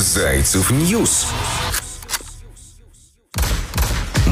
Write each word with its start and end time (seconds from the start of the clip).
Зайцев 0.00 0.70
News. 0.70 1.26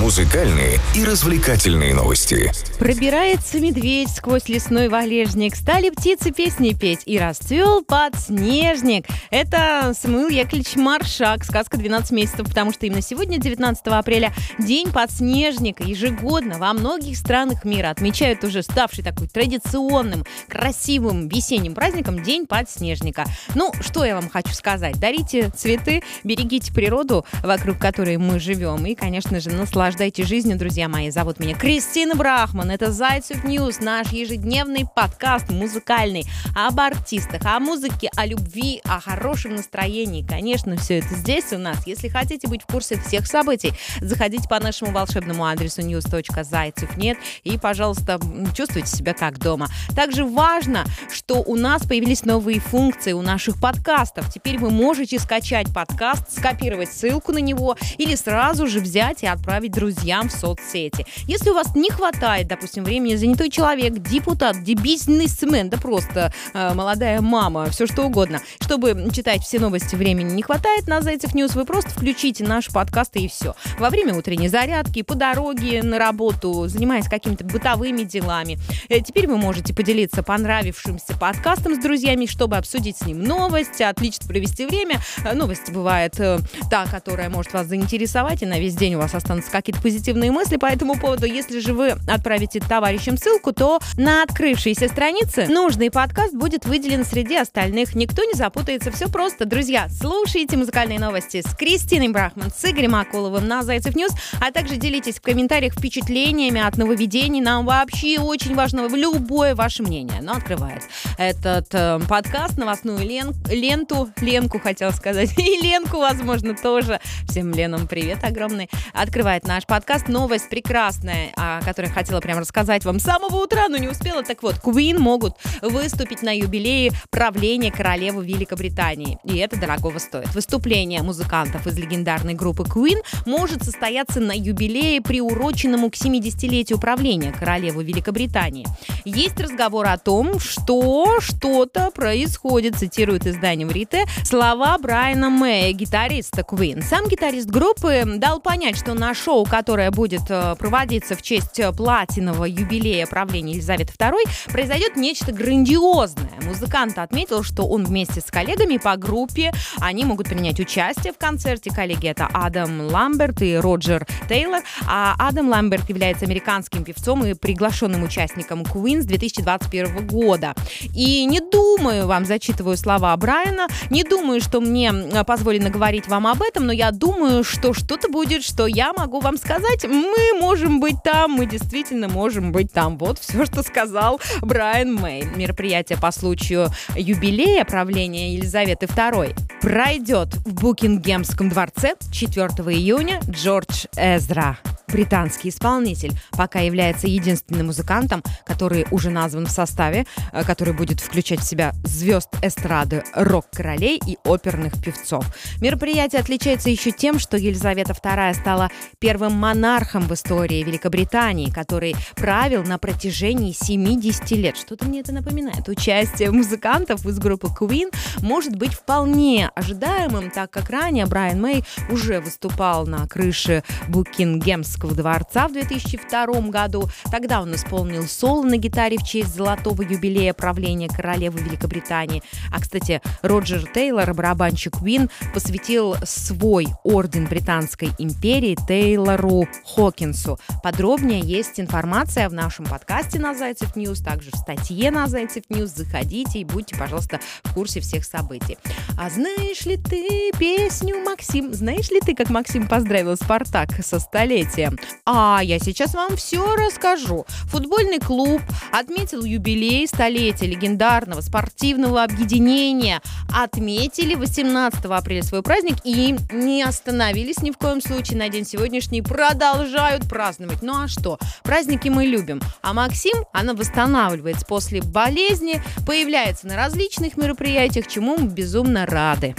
Музыкальные 0.00 0.78
и 0.94 1.04
развлекательные 1.04 1.94
новости. 1.94 2.52
Пробирается 2.78 3.58
медведь 3.58 4.10
сквозь 4.10 4.46
лесной 4.48 4.88
валежник, 4.88 5.56
стали 5.56 5.88
птицы 5.88 6.32
песни 6.32 6.76
петь, 6.78 7.00
и 7.06 7.18
расцвел 7.18 7.82
подснежник. 7.82 9.06
Это 9.30 9.94
Самуил 9.98 10.28
Яковлевич 10.28 10.76
Маршак, 10.76 11.44
сказка 11.44 11.78
«12 11.78 12.12
месяцев», 12.14 12.46
потому 12.46 12.72
что 12.72 12.84
именно 12.84 13.00
сегодня, 13.00 13.38
19 13.38 13.86
апреля, 13.86 14.34
День 14.58 14.92
подснежника. 14.92 15.82
Ежегодно 15.82 16.58
во 16.58 16.74
многих 16.74 17.16
странах 17.16 17.64
мира 17.64 17.88
отмечают 17.88 18.44
уже 18.44 18.62
ставший 18.62 19.02
такой 19.02 19.28
традиционным, 19.28 20.26
красивым 20.46 21.28
весенним 21.28 21.74
праздником 21.74 22.22
День 22.22 22.46
подснежника. 22.46 23.24
Ну, 23.54 23.72
что 23.80 24.04
я 24.04 24.14
вам 24.14 24.28
хочу 24.28 24.52
сказать? 24.52 25.00
Дарите 25.00 25.48
цветы, 25.48 26.02
берегите 26.22 26.70
природу, 26.70 27.24
вокруг 27.42 27.78
которой 27.78 28.18
мы 28.18 28.38
живем, 28.38 28.84
и, 28.84 28.94
конечно 28.94 29.40
же, 29.40 29.50
наслаждайтесь 29.50 29.86
Наслаждайте 29.96 30.24
жизнью, 30.24 30.58
друзья 30.58 30.90
мои. 30.90 31.08
Зовут 31.08 31.40
меня 31.40 31.54
Кристина 31.54 32.14
Брахман. 32.14 32.70
Это 32.70 32.92
Зайцев 32.92 33.44
News, 33.44 33.80
наш 33.80 34.08
ежедневный 34.08 34.84
подкаст 34.94 35.48
музыкальный 35.48 36.26
об 36.54 36.78
артистах, 36.78 37.40
о 37.46 37.58
музыке, 37.60 38.10
о 38.14 38.26
любви, 38.26 38.82
о 38.84 39.00
хорошем 39.00 39.54
настроении. 39.54 40.20
Конечно, 40.22 40.76
все 40.76 40.98
это 40.98 41.14
здесь 41.14 41.50
у 41.54 41.56
нас. 41.56 41.86
Если 41.86 42.08
хотите 42.08 42.46
быть 42.46 42.60
в 42.60 42.66
курсе 42.66 43.00
всех 43.00 43.26
событий, 43.26 43.72
заходите 44.02 44.46
по 44.46 44.60
нашему 44.60 44.92
волшебному 44.92 45.46
адресу 45.46 45.80
news.zaycev.net 45.80 47.16
и, 47.44 47.56
пожалуйста, 47.56 48.20
чувствуйте 48.54 48.94
себя 48.94 49.14
как 49.14 49.38
дома. 49.38 49.68
Также 49.94 50.26
важно, 50.26 50.84
что 51.10 51.36
у 51.36 51.56
нас 51.56 51.86
появились 51.86 52.26
новые 52.26 52.60
функции 52.60 53.12
у 53.14 53.22
наших 53.22 53.58
подкастов. 53.58 54.30
Теперь 54.30 54.58
вы 54.58 54.68
можете 54.68 55.18
скачать 55.18 55.72
подкаст, 55.72 56.30
скопировать 56.30 56.92
ссылку 56.92 57.32
на 57.32 57.38
него 57.38 57.78
или 57.96 58.14
сразу 58.14 58.66
же 58.66 58.80
взять 58.80 59.22
и 59.22 59.26
отправить 59.26 59.72
друзьям 59.76 60.30
в 60.30 60.32
соцсети. 60.32 61.06
Если 61.26 61.50
у 61.50 61.54
вас 61.54 61.74
не 61.74 61.90
хватает, 61.90 62.48
допустим, 62.48 62.82
времени, 62.82 63.14
занятой 63.14 63.50
человек, 63.50 63.92
депутат, 63.98 64.56
бизнесмен, 64.56 65.68
да 65.68 65.76
просто 65.76 66.32
э, 66.54 66.74
молодая 66.74 67.20
мама, 67.20 67.66
все 67.70 67.86
что 67.86 68.04
угодно, 68.04 68.40
чтобы 68.60 69.08
читать 69.12 69.42
все 69.42 69.60
новости, 69.60 69.94
времени 69.94 70.32
не 70.32 70.42
хватает 70.42 70.88
на 70.88 71.02
Зайцев 71.02 71.34
News, 71.34 71.54
вы 71.54 71.66
просто 71.66 71.90
включите 71.90 72.44
наш 72.44 72.68
подкаст 72.68 73.14
и 73.16 73.28
все. 73.28 73.54
Во 73.78 73.90
время 73.90 74.14
утренней 74.14 74.48
зарядки, 74.48 75.02
по 75.02 75.14
дороге 75.14 75.82
на 75.82 75.98
работу, 75.98 76.66
занимаясь 76.68 77.06
какими-то 77.06 77.44
бытовыми 77.44 78.02
делами. 78.02 78.58
Э, 78.88 79.00
теперь 79.00 79.28
вы 79.28 79.36
можете 79.36 79.74
поделиться 79.74 80.22
понравившимся 80.22 81.18
подкастом 81.18 81.74
с 81.74 81.78
друзьями, 81.78 82.24
чтобы 82.24 82.56
обсудить 82.56 82.96
с 82.96 83.02
ним 83.02 83.22
новости, 83.22 83.82
отлично 83.82 84.26
провести 84.26 84.64
время. 84.64 85.00
Э, 85.24 85.34
новость 85.34 85.70
бывает 85.70 86.18
э, 86.18 86.38
та, 86.70 86.86
которая 86.86 87.28
может 87.28 87.52
вас 87.52 87.66
заинтересовать, 87.66 88.42
и 88.42 88.46
на 88.46 88.58
весь 88.58 88.74
день 88.74 88.94
у 88.94 88.98
вас 88.98 89.14
останутся 89.14 89.50
какие-то 89.50 89.65
какие-то 89.66 89.82
позитивные 89.82 90.30
мысли 90.30 90.58
по 90.58 90.66
этому 90.66 90.94
поводу. 90.94 91.26
Если 91.26 91.58
же 91.58 91.74
вы 91.74 91.96
отправите 92.06 92.60
товарищам 92.60 93.16
ссылку, 93.16 93.52
то 93.52 93.80
на 93.96 94.22
открывшейся 94.22 94.86
странице 94.86 95.48
нужный 95.48 95.90
подкаст 95.90 96.34
будет 96.34 96.66
выделен 96.66 97.04
среди 97.04 97.34
остальных. 97.34 97.96
Никто 97.96 98.22
не 98.22 98.34
запутается. 98.34 98.92
Все 98.92 99.08
просто. 99.08 99.44
Друзья, 99.44 99.88
слушайте 99.88 100.56
музыкальные 100.56 101.00
новости 101.00 101.42
с 101.44 101.56
Кристиной 101.56 102.10
Брахман, 102.10 102.52
с 102.56 102.64
Игорем 102.64 102.94
Акуловым 102.94 103.48
на 103.48 103.64
Зайцев 103.64 103.96
News, 103.96 104.12
а 104.40 104.52
также 104.52 104.76
делитесь 104.76 105.16
в 105.16 105.20
комментариях 105.20 105.72
впечатлениями 105.72 106.60
от 106.60 106.76
нововведений. 106.76 107.40
Нам 107.40 107.66
вообще 107.66 108.20
очень 108.20 108.54
важно 108.54 108.86
любое 108.86 109.56
ваше 109.56 109.82
мнение. 109.82 110.20
Но 110.22 110.34
открывает 110.34 110.84
этот 111.18 111.74
э, 111.74 111.98
подкаст, 112.08 112.56
новостную 112.56 113.00
лен, 113.00 113.34
ленту, 113.50 114.08
Ленку 114.20 114.60
хотел 114.60 114.92
сказать, 114.92 115.30
и 115.38 115.60
Ленку, 115.60 115.98
возможно, 115.98 116.54
тоже. 116.54 117.00
Всем 117.28 117.50
Ленам 117.52 117.88
привет 117.88 118.22
огромный. 118.22 118.70
Открывает 118.92 119.44
наш 119.56 119.64
подкаст 119.64 120.08
«Новость 120.08 120.50
прекрасная», 120.50 121.32
о 121.34 121.62
которой 121.62 121.86
хотела 121.86 122.20
прям 122.20 122.38
рассказать 122.38 122.84
вам 122.84 123.00
с 123.00 123.04
самого 123.04 123.42
утра, 123.42 123.68
но 123.70 123.78
не 123.78 123.88
успела. 123.88 124.22
Так 124.22 124.42
вот, 124.42 124.56
Queen 124.56 124.98
могут 124.98 125.32
выступить 125.62 126.20
на 126.20 126.36
юбилее 126.36 126.92
правления 127.08 127.72
королевы 127.72 128.22
Великобритании. 128.22 129.18
И 129.24 129.38
это 129.38 129.58
дорогого 129.58 129.98
стоит. 129.98 130.34
Выступление 130.34 131.02
музыкантов 131.02 131.66
из 131.66 131.78
легендарной 131.78 132.34
группы 132.34 132.64
Queen 132.64 132.98
может 133.24 133.64
состояться 133.64 134.20
на 134.20 134.32
юбилее, 134.32 135.00
приуроченному 135.00 135.90
к 135.90 135.94
70-летию 135.94 136.78
правления 136.78 137.32
королевы 137.32 137.82
Великобритании. 137.82 138.66
Есть 139.06 139.40
разговор 139.40 139.86
о 139.86 139.96
том, 139.96 140.38
что 140.38 141.18
что-то 141.20 141.90
происходит, 141.92 142.76
цитирует 142.76 143.26
издание 143.26 143.66
Врите, 143.66 144.04
слова 144.22 144.76
Брайана 144.76 145.30
Мэя, 145.30 145.72
гитариста 145.72 146.42
Queen. 146.42 146.82
Сам 146.82 147.08
гитарист 147.08 147.48
группы 147.48 148.02
дал 148.18 148.38
понять, 148.40 148.76
что 148.76 148.92
на 148.92 149.14
шоу, 149.14 149.45
которое 149.46 149.90
будет 149.90 150.22
э, 150.28 150.54
проводиться 150.58 151.14
в 151.16 151.22
честь 151.22 151.58
э, 151.58 151.72
платинового 151.72 152.44
юбилея 152.44 153.06
правления 153.06 153.52
Елизаветы 153.52 153.92
II, 153.98 154.52
произойдет 154.52 154.96
нечто 154.96 155.32
грандиозное. 155.32 156.30
Музыкант 156.42 156.98
отметил, 156.98 157.42
что 157.42 157.64
он 157.64 157.84
вместе 157.84 158.20
с 158.20 158.24
коллегами 158.24 158.76
по 158.76 158.96
группе, 158.96 159.52
они 159.78 160.04
могут 160.04 160.28
принять 160.28 160.60
участие 160.60 161.12
в 161.12 161.18
концерте. 161.18 161.70
Коллеги 161.70 162.08
это 162.08 162.28
Адам 162.32 162.86
Ламберт 162.88 163.42
и 163.42 163.56
Роджер 163.56 164.06
Тейлор. 164.28 164.62
А 164.86 165.14
Адам 165.18 165.48
Ламберт 165.48 165.88
является 165.88 166.24
американским 166.24 166.84
певцом 166.84 167.24
и 167.24 167.34
приглашенным 167.34 168.02
участником 168.02 168.62
Queen 168.62 169.02
с 169.02 169.06
2021 169.06 170.06
года. 170.06 170.54
И 170.94 171.24
не 171.24 171.40
думаю, 171.40 172.06
вам 172.06 172.24
зачитываю 172.24 172.76
слова 172.76 173.16
Брайана, 173.16 173.66
не 173.90 174.04
думаю, 174.04 174.40
что 174.40 174.60
мне 174.60 174.92
позволено 175.26 175.70
говорить 175.70 176.08
вам 176.08 176.26
об 176.26 176.42
этом, 176.42 176.66
но 176.66 176.72
я 176.72 176.90
думаю, 176.90 177.44
что 177.44 177.72
что-то 177.72 178.08
будет, 178.08 178.42
что 178.42 178.66
я 178.66 178.92
могу 178.92 179.20
вам 179.20 179.35
сказать, 179.38 179.84
мы 179.84 180.40
можем 180.40 180.80
быть 180.80 181.02
там, 181.02 181.32
мы 181.32 181.46
действительно 181.46 182.08
можем 182.08 182.52
быть 182.52 182.72
там. 182.72 182.98
Вот 182.98 183.18
все, 183.18 183.44
что 183.46 183.62
сказал 183.62 184.20
Брайан 184.42 184.94
Мэй. 184.94 185.24
Мероприятие 185.36 185.98
по 185.98 186.10
случаю 186.10 186.68
юбилея 186.94 187.64
правления 187.64 188.34
Елизаветы 188.34 188.86
II 188.86 189.36
пройдет 189.60 190.34
в 190.34 190.54
Букингемском 190.54 191.48
дворце 191.48 191.94
4 192.12 192.48
июня 192.72 193.20
Джордж 193.28 193.86
Эзра 193.96 194.58
британский 194.96 195.50
исполнитель, 195.50 196.12
пока 196.30 196.60
является 196.60 197.06
единственным 197.06 197.66
музыкантом, 197.66 198.22
который 198.46 198.86
уже 198.90 199.10
назван 199.10 199.44
в 199.44 199.50
составе, 199.50 200.06
э, 200.32 200.42
который 200.42 200.72
будет 200.72 201.00
включать 201.00 201.40
в 201.40 201.44
себя 201.44 201.74
звезд 201.84 202.30
эстрады, 202.40 203.04
рок-королей 203.14 204.00
и 204.06 204.16
оперных 204.24 204.82
певцов. 204.82 205.26
Мероприятие 205.60 206.22
отличается 206.22 206.70
еще 206.70 206.92
тем, 206.92 207.18
что 207.18 207.36
Елизавета 207.36 207.92
II 207.92 208.34
стала 208.40 208.70
первым 208.98 209.34
монархом 209.34 210.08
в 210.08 210.14
истории 210.14 210.62
Великобритании, 210.62 211.50
который 211.50 211.94
правил 212.14 212.62
на 212.64 212.78
протяжении 212.78 213.52
70 213.52 214.30
лет. 214.30 214.56
Что-то 214.56 214.86
мне 214.86 215.00
это 215.00 215.12
напоминает. 215.12 215.68
Участие 215.68 216.30
музыкантов 216.30 217.04
из 217.04 217.18
группы 217.18 217.48
Queen 217.48 217.94
может 218.22 218.56
быть 218.56 218.72
вполне 218.72 219.50
ожидаемым, 219.54 220.30
так 220.30 220.50
как 220.50 220.70
ранее 220.70 221.04
Брайан 221.04 221.38
Мэй 221.38 221.64
уже 221.90 222.20
выступал 222.20 222.86
на 222.86 223.06
крыше 223.06 223.62
Букингемского 223.88 224.85
Королевского 224.86 224.94
дворца 224.94 225.48
в 225.48 225.52
2002 225.52 226.40
году. 226.50 226.88
Тогда 227.10 227.42
он 227.42 227.54
исполнил 227.54 228.04
соло 228.04 228.42
на 228.42 228.56
гитаре 228.56 228.98
в 228.98 229.02
честь 229.02 229.34
золотого 229.34 229.82
юбилея 229.82 230.32
правления 230.32 230.88
королевы 230.88 231.40
Великобритании. 231.40 232.22
А, 232.52 232.60
кстати, 232.60 233.00
Роджер 233.22 233.66
Тейлор, 233.66 234.14
барабанщик 234.14 234.80
Queen, 234.82 235.10
посвятил 235.34 235.96
свой 236.04 236.68
орден 236.84 237.26
Британской 237.26 237.90
империи 237.98 238.56
Тейлору 238.66 239.48
Хокинсу. 239.64 240.38
Подробнее 240.62 241.20
есть 241.20 241.58
информация 241.60 242.28
в 242.28 242.32
нашем 242.32 242.66
подкасте 242.66 243.18
на 243.18 243.34
Зайцев 243.34 243.76
News, 243.76 244.00
также 244.00 244.30
в 244.30 244.36
статье 244.36 244.90
на 244.90 245.06
Зайцев 245.06 245.44
News. 245.48 245.70
Заходите 245.70 246.40
и 246.40 246.44
будьте, 246.44 246.76
пожалуйста, 246.76 247.20
в 247.44 247.54
курсе 247.54 247.80
всех 247.80 248.04
событий. 248.04 248.58
А 248.98 249.10
знаешь 249.10 249.64
ли 249.66 249.76
ты 249.76 250.32
песню 250.38 251.02
Максим? 251.04 251.52
Знаешь 251.52 251.90
ли 251.90 252.00
ты, 252.00 252.14
как 252.14 252.30
Максим 252.30 252.68
поздравил 252.68 253.16
Спартак 253.16 253.70
со 253.84 253.98
столетием? 253.98 254.75
А 255.04 255.40
я 255.42 255.58
сейчас 255.58 255.94
вам 255.94 256.16
все 256.16 256.56
расскажу. 256.56 257.26
Футбольный 257.46 257.98
клуб 257.98 258.40
отметил 258.72 259.24
юбилей 259.24 259.86
столетия 259.86 260.46
легендарного 260.46 261.20
спортивного 261.20 262.02
объединения. 262.02 263.00
Отметили 263.34 264.14
18 264.14 264.84
апреля 264.84 265.22
свой 265.22 265.42
праздник 265.42 265.76
и 265.84 266.16
не 266.32 266.62
остановились 266.62 267.38
ни 267.42 267.50
в 267.50 267.58
коем 267.58 267.80
случае 267.80 268.18
на 268.18 268.28
день 268.28 268.44
сегодняшний. 268.44 269.02
Продолжают 269.02 270.08
праздновать. 270.08 270.62
Ну 270.62 270.82
а 270.82 270.88
что? 270.88 271.18
Праздники 271.42 271.88
мы 271.88 272.06
любим. 272.06 272.40
А 272.62 272.72
Максим, 272.72 273.24
она 273.32 273.54
восстанавливается 273.54 274.46
после 274.46 274.82
болезни, 274.82 275.62
появляется 275.86 276.46
на 276.46 276.56
различных 276.56 277.16
мероприятиях, 277.16 277.86
чему 277.86 278.16
мы 278.16 278.26
безумно 278.26 278.86
рады. 278.86 279.34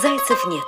Зайцев 0.00 0.46
нет. 0.48 0.64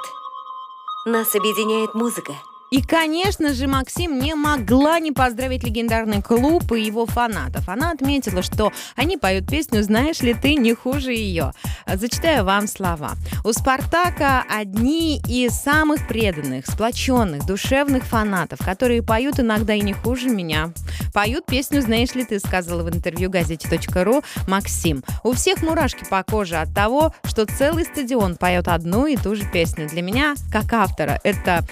Нас 1.07 1.35
объединяет 1.35 1.95
музыка– 1.95 2.33
И, 2.75 2.83
конечно 2.83 3.55
же, 3.55 3.69
Максим 3.69 4.19
не 4.19 4.35
могла 4.35 4.99
не 4.99 5.13
поздравить 5.13 5.63
легендарный 5.63 6.21
клуб 6.21 6.73
и 6.73 6.83
его 6.83 7.07
фанатов. 7.07 7.69
Она 7.69 7.93
отметила, 7.93 8.43
что 8.43 8.73
они 8.97 9.17
поют 9.17 9.49
песню 9.49 9.85
«Знаешь 9.85 10.23
ли 10.23 10.35
ты 10.35 10.57
не 10.57 10.75
хуже 10.75 11.13
ее». 11.13 11.53
Зачитаю 11.87 12.45
вам 12.45 12.67
слова. 12.67 13.13
У 13.45 13.53
«Спартака» 13.53 14.45
одни 14.51 15.23
из 15.29 15.53
самых 15.53 16.09
преданных, 16.09 16.67
сплоченных, 16.67 17.47
душевных 17.47 18.03
фанатов, 18.03 18.59
которые 18.59 19.05
поют 19.05 19.39
иногда 19.39 19.75
и 19.75 19.81
не 19.81 19.93
хуже 19.93 20.29
меня. 20.29 20.73
Поют 21.13 21.47
песню 21.47 21.81
«Знаешь 21.81 22.17
ли 22.17 22.25
ты», 22.25 22.41
сказала 22.41 22.83
в 22.83 22.93
интервью 22.93 23.31
газете.ру 23.31 24.25
Максим. 24.49 25.05
У 25.23 25.31
всех 25.31 25.63
мурашки 25.63 26.05
по 26.11 26.25
коже 26.25 26.57
от 26.57 26.75
того, 26.75 27.15
что 27.23 27.47
целый 27.47 27.85
стадион 27.85 28.35
поет 28.35 28.67
одну 28.67 29.07
и 29.07 29.17
ту 29.17 29.37
же 29.37 29.45
песню. 29.45 29.89
Для 29.89 30.03
меня, 30.03 30.35
как 30.51 30.73
автора, 30.73 31.21
это 31.23 31.65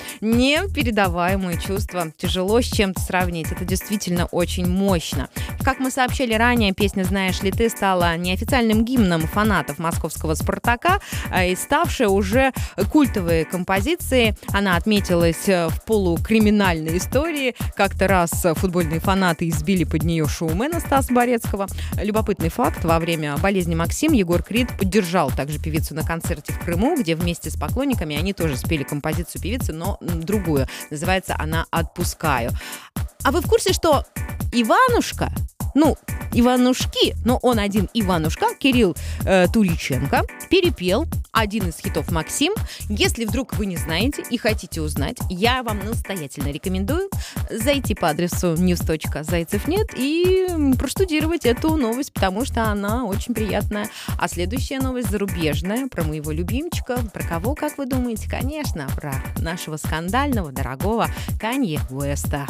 непередаваемые 0.93 1.59
чувства. 1.59 2.12
Тяжело 2.17 2.61
с 2.61 2.67
чем-то 2.67 3.00
сравнить. 3.00 3.50
Это 3.50 3.65
действительно 3.65 4.27
очень 4.27 4.67
мощно. 4.67 5.29
Как 5.62 5.79
мы 5.79 5.91
сообщили 5.91 6.35
ранее, 6.35 6.73
песня 6.73 7.05
«Знаешь 7.05 7.41
ли 7.43 7.50
ты» 7.50 7.69
стала 7.69 8.17
неофициальным 8.17 8.85
гимном 8.85 9.23
фанатов 9.23 9.79
московского 9.79 10.35
«Спартака» 10.35 11.00
а 11.31 11.44
и 11.44 11.56
ставшая 11.56 12.09
уже 12.09 12.53
культовой 12.91 13.44
композицией. 13.44 14.35
Она 14.53 14.77
отметилась 14.77 15.47
в 15.47 15.83
полукриминальной 15.87 16.99
истории. 16.99 17.55
Как-то 17.75 18.06
раз 18.06 18.47
футбольные 18.56 19.00
фанаты 19.00 19.49
избили 19.49 19.85
под 19.85 20.03
нее 20.03 20.29
шоумена 20.29 20.81
Стаса 20.81 21.12
Борецкого. 21.12 21.69
Любопытный 22.03 22.50
факт. 22.50 22.85
Во 22.85 22.99
время 22.99 23.37
болезни 23.39 23.75
Максим 23.75 24.12
Егор 24.12 24.43
Крид 24.43 24.69
поддержал 24.77 25.31
также 25.31 25.59
певицу 25.59 25.94
на 25.94 26.03
концерте 26.03 26.53
в 26.53 26.59
Крыму, 26.59 26.97
где 26.99 27.15
вместе 27.15 27.50
с 27.50 27.56
поклонниками 27.56 28.17
они 28.17 28.33
тоже 28.33 28.56
спели 28.56 28.83
композицию 28.83 29.41
певицы, 29.41 29.73
но 29.73 29.97
другую. 30.00 30.67
Называется 30.90 31.34
она 31.38 31.67
«Отпускаю». 31.70 32.50
А 33.25 33.31
вы 33.31 33.40
в 33.40 33.49
курсе, 33.49 33.73
что 33.73 34.05
Иванушка 34.52 35.31
ну, 35.74 35.96
Иванушки, 36.34 37.14
но 37.24 37.38
он 37.42 37.58
один 37.58 37.88
Иванушка, 37.94 38.54
Кирилл 38.58 38.96
э, 39.24 39.46
Туриченко, 39.52 40.22
перепел 40.48 41.06
один 41.30 41.69
из 41.69 41.78
хитов 41.78 42.10
Максим. 42.10 42.54
Если 42.88 43.24
вдруг 43.24 43.54
вы 43.54 43.66
не 43.66 43.76
знаете 43.76 44.24
и 44.30 44.38
хотите 44.38 44.80
узнать, 44.80 45.19
я 45.28 45.62
вам 45.62 45.84
настоятельно 45.84 46.48
рекомендую 46.48 47.10
зайти 47.50 47.94
по 47.94 48.08
адресу 48.10 48.54
news.зайцев.нет 48.54 49.88
и 49.96 50.46
проштудировать 50.78 51.44
эту 51.44 51.76
новость, 51.76 52.12
потому 52.12 52.44
что 52.44 52.64
она 52.64 53.04
очень 53.04 53.34
приятная. 53.34 53.88
А 54.19 54.28
следующая 54.28 54.80
новость 54.80 55.10
зарубежная, 55.10 55.88
про 55.88 56.02
моего 56.02 56.30
любимчика. 56.32 56.98
Про 57.12 57.22
кого, 57.22 57.54
как 57.54 57.78
вы 57.78 57.86
думаете? 57.86 58.28
Конечно, 58.28 58.88
про 58.96 59.14
нашего 59.38 59.76
скандального, 59.76 60.52
дорогого 60.52 61.08
Канье 61.38 61.80
Уэста. 61.90 62.46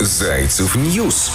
Зайцев 0.00 0.76
News. 0.76 1.32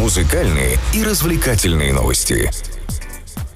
Музыкальные 0.00 0.78
и 0.94 1.04
развлекательные 1.04 1.92
новости. 1.92 2.50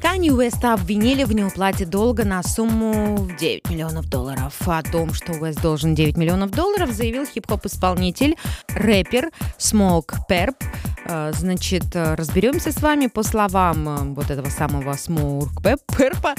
Канье 0.02 0.35
Уэста 0.35 0.75
обвинили 0.75 1.25
в 1.25 1.35
неуплате 1.35 1.87
долга 1.87 2.26
на 2.26 2.43
сумму 2.43 3.17
в 3.17 3.35
9 3.35 3.70
миллионов 3.70 4.11
долларов. 4.11 4.52
О 4.67 4.82
том, 4.82 5.14
что 5.14 5.32
Уэст 5.32 5.62
должен 5.62 5.94
9 5.94 6.19
миллионов 6.19 6.50
долларов, 6.50 6.91
заявил 6.91 7.25
хип-хоп-исполнитель, 7.25 8.37
рэпер 8.75 9.31
Smokepurpp. 9.58 10.56
Э, 11.06 11.32
значит, 11.35 11.87
разберемся 11.94 12.73
с 12.73 12.82
вами 12.82 13.06
по 13.06 13.23
словам 13.23 13.88
э, 13.88 14.14
вот 14.14 14.31
этого 14.31 14.50
самого 14.50 14.93
Smokepurpp 14.92 15.81
а. 15.96 16.34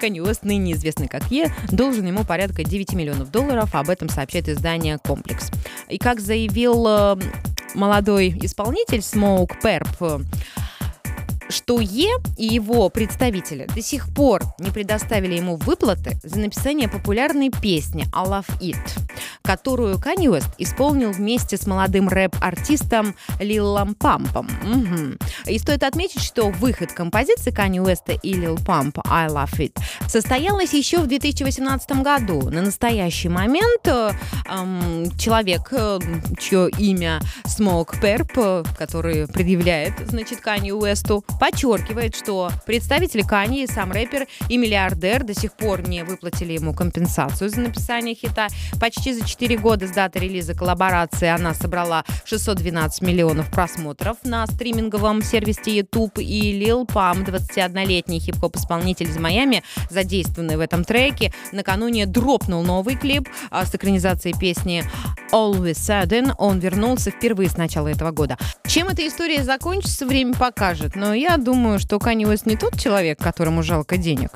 Канье 0.00 0.22
Уэст, 0.22 0.42
ныне 0.42 0.72
известный 0.72 1.08
как 1.08 1.30
Е, 1.30 1.52
должен 1.70 2.06
ему 2.06 2.24
порядка 2.24 2.64
9 2.64 2.94
миллионов 2.94 3.30
долларов. 3.30 3.74
Об 3.74 3.90
этом 3.90 4.08
сообщает 4.08 4.48
издание 4.48 4.96
«Комплекс». 4.96 5.50
И 5.90 5.98
как 5.98 6.20
заявил 6.20 6.86
э, 6.88 7.16
молодой 7.74 8.36
исполнитель 8.42 8.98
Smoke 8.98 9.60
Perp, 9.62 10.24
что 11.50 11.80
Е 11.80 12.10
и 12.36 12.46
его 12.46 12.88
представители 12.88 13.66
до 13.74 13.82
сих 13.82 14.12
пор 14.14 14.42
не 14.58 14.70
предоставили 14.70 15.36
ему 15.36 15.56
выплаты 15.56 16.18
за 16.22 16.38
написание 16.38 16.88
популярной 16.88 17.50
песни 17.50 18.06
«I 18.12 18.24
Love 18.24 18.60
It», 18.60 18.76
которую 19.42 19.96
Kanye 19.96 20.26
West 20.26 20.54
исполнил 20.58 21.12
вместе 21.12 21.56
с 21.56 21.66
молодым 21.66 22.08
рэп-артистом 22.08 23.14
Лилом 23.38 23.94
Пампом. 23.94 24.48
Угу. 24.62 25.50
И 25.50 25.58
стоит 25.58 25.82
отметить, 25.82 26.22
что 26.22 26.50
выход 26.50 26.92
композиции 26.92 27.52
Kanye 27.52 27.84
West 27.84 28.18
и 28.22 28.34
Lil 28.34 28.56
Pump 28.64 29.00
«I 29.08 29.28
Love 29.28 29.58
It» 29.58 29.78
состоялась 30.08 30.72
еще 30.72 30.98
в 30.98 31.06
2018 31.06 32.02
году. 32.02 32.50
На 32.50 32.62
настоящий 32.62 33.28
момент 33.28 33.86
эм, 33.86 35.10
человек, 35.18 35.68
э, 35.72 35.98
чье 36.38 36.70
имя 36.78 37.20
Smoke 37.44 38.00
Perp, 38.00 38.66
который 38.76 39.26
предъявляет, 39.26 39.94
значит, 40.06 40.40
Kanye 40.44 40.78
Westу, 40.78 41.24
подчеркивает, 41.40 42.14
что 42.14 42.50
представители 42.66 43.22
Кани, 43.22 43.66
сам 43.66 43.90
рэпер 43.90 44.28
и 44.48 44.58
миллиардер 44.58 45.24
до 45.24 45.34
сих 45.34 45.54
пор 45.54 45.88
не 45.88 46.04
выплатили 46.04 46.52
ему 46.52 46.74
компенсацию 46.74 47.48
за 47.48 47.60
написание 47.60 48.14
хита. 48.14 48.48
Почти 48.78 49.14
за 49.14 49.26
4 49.26 49.56
года 49.56 49.88
с 49.88 49.90
даты 49.90 50.18
релиза 50.18 50.54
коллаборации 50.54 51.28
она 51.28 51.54
собрала 51.54 52.04
612 52.26 53.00
миллионов 53.00 53.50
просмотров 53.50 54.18
на 54.22 54.46
стриминговом 54.46 55.22
сервисе 55.22 55.78
YouTube. 55.78 56.18
И 56.18 56.52
Лил 56.52 56.84
Пам, 56.84 57.22
21-летний 57.22 58.20
хип-хоп-исполнитель 58.20 59.08
из 59.08 59.16
Майами, 59.16 59.62
задействованный 59.88 60.58
в 60.58 60.60
этом 60.60 60.84
треке, 60.84 61.32
накануне 61.52 62.04
дропнул 62.04 62.62
новый 62.62 62.96
клип 62.96 63.28
а, 63.50 63.64
с 63.64 63.74
экранизацией 63.74 64.38
песни 64.38 64.84
Always 65.32 65.72
Sudden. 65.72 66.34
Он 66.36 66.58
вернулся 66.58 67.10
впервые 67.10 67.48
с 67.48 67.56
начала 67.56 67.88
этого 67.88 68.10
года. 68.10 68.36
Чем 68.66 68.88
эта 68.88 69.06
история 69.06 69.42
закончится, 69.42 70.04
время 70.04 70.34
покажет. 70.34 70.96
Но 70.96 71.14
я 71.14 71.29
думаю, 71.36 71.78
что 71.78 71.98
Канье 71.98 72.24
не 72.46 72.56
тот 72.56 72.78
человек, 72.78 73.18
которому 73.18 73.62
жалко 73.62 73.96
денег. 73.96 74.30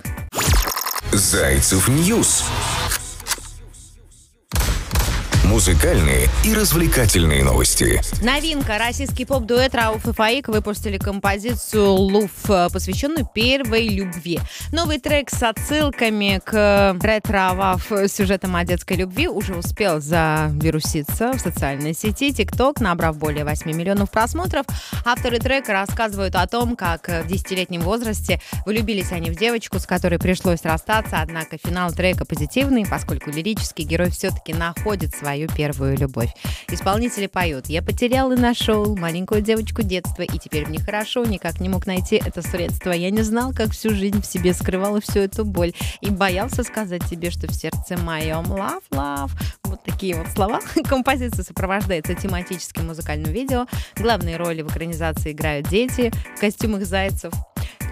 Зайцев 1.13 1.89
News 1.89 2.45
музыкальные 5.45 6.29
и 6.45 6.55
развлекательные 6.55 7.45
новости. 7.45 8.01
Новинка. 8.23 8.79
Российский 8.79 9.25
поп-дуэт 9.25 9.75
Рауф 9.75 10.07
и 10.09 10.13
Фаик 10.13 10.49
выпустили 10.49 10.99
композицию 10.99 11.93
«Love», 11.93 12.31
посвященную 12.73 13.29
первой 13.33 13.89
любви. 13.89 14.41
Новый 14.73 14.99
трек 14.99 15.31
с 15.31 15.43
отсылками 15.43 16.41
к 16.45 16.97
ретро-вав 17.01 17.87
сюжетам 18.09 18.57
о 18.57 18.65
детской 18.65 18.97
любви 18.97 19.29
уже 19.29 19.55
успел 19.55 20.01
завируситься 20.01 21.33
в 21.33 21.39
социальной 21.39 21.95
сети 21.95 22.31
TikTok, 22.31 22.83
набрав 22.83 23.19
более 23.19 23.45
8 23.45 23.71
миллионов 23.71 24.11
просмотров. 24.11 24.67
Авторы 25.05 25.39
трека 25.39 25.73
рассказывают 25.73 26.35
о 26.37 26.47
том, 26.47 26.75
как 26.75 27.09
в 27.09 27.27
десятилетнем 27.27 27.83
возрасте 27.83 28.41
влюбились 28.65 29.13
они 29.13 29.31
в 29.31 29.37
девочку, 29.37 29.79
с 29.79 29.87
которой 29.87 30.19
пришлось 30.19 30.63
расстаться, 30.63 31.19
однако 31.21 31.59
финал 31.63 31.93
трека 31.93 32.25
позитивный, 32.25 32.87
поскольку 32.87 33.31
лирический 33.31 33.85
герой 33.85 34.11
все-таки 34.11 34.55
находит 34.55 35.15
свою 35.15 35.34
свою 35.35 35.49
первую 35.49 35.99
любовь. 35.99 36.33
Исполнители 36.69 37.27
поют 37.27 37.67
«Я 37.67 37.83
потерял 37.83 38.31
и 38.33 38.37
нашел 38.37 38.97
маленькую 38.97 39.43
девочку 39.43 39.83
детства, 39.83 40.23
и 40.23 40.39
теперь 40.39 40.67
мне 40.69 40.79
хорошо, 40.79 41.25
никак 41.25 41.61
не 41.61 41.69
мог 41.69 41.87
найти 41.87 42.23
это 42.25 42.41
средство. 42.41 42.93
Я 42.93 43.11
не 43.11 43.23
знал, 43.23 43.53
как 43.53 43.73
всю 43.73 43.91
жизнь 43.91 44.23
в 44.23 44.27
себе 44.27 44.55
скрывала 44.55 45.01
всю 45.01 45.21
эту 45.21 45.45
боль 45.45 45.73
и 46.01 46.11
боялся 46.11 46.63
сказать 46.63 47.05
тебе, 47.11 47.31
что 47.31 47.49
в 47.49 47.53
сердце 47.53 47.97
моем 47.99 48.45
love, 48.45 48.83
love». 48.91 49.31
Вот 49.65 49.83
такие 49.83 50.15
вот 50.15 50.29
слова. 50.29 50.61
Композиция 50.89 51.43
сопровождается 51.43 52.15
тематическим 52.15 52.87
музыкальным 52.87 53.33
видео. 53.33 53.67
Главные 53.97 54.37
роли 54.37 54.63
в 54.63 54.69
экранизации 54.69 55.33
играют 55.33 55.69
дети 55.69 56.13
в 56.37 56.41
костюмах 56.41 56.85
зайцев. 56.85 57.33